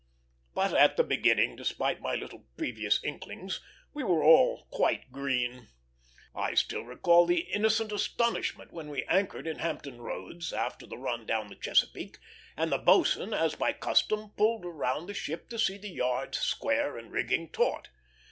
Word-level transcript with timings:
But 0.55 0.73
at 0.73 0.97
the 0.97 1.03
beginning, 1.03 1.55
despite 1.55 1.99
any 2.03 2.17
little 2.19 2.47
previous 2.57 2.99
inklings, 3.03 3.61
we 3.93 4.03
were 4.03 4.23
all 4.23 4.65
quite 4.71 5.11
green. 5.11 5.67
I 6.33 6.55
still 6.55 6.81
recall 6.81 7.27
the 7.27 7.41
innocent 7.41 7.91
astonishment 7.91 8.73
when 8.73 8.89
we 8.89 9.03
anchored 9.03 9.45
in 9.45 9.59
Hampton 9.59 10.01
Roads, 10.01 10.53
after 10.53 10.87
the 10.87 10.97
run 10.97 11.27
down 11.27 11.49
the 11.49 11.55
Chesapeake, 11.55 12.17
and 12.57 12.71
the 12.71 12.79
boatswain, 12.79 13.31
as 13.31 13.53
by 13.53 13.73
custom, 13.73 14.31
pulled 14.35 14.65
round 14.65 15.07
the 15.07 15.13
ship 15.13 15.47
to 15.49 15.59
see 15.59 15.77
the 15.77 15.89
yards 15.91 16.39
square 16.39 16.97
and 16.97 17.11
rigging 17.11 17.49
taut. 17.51 17.89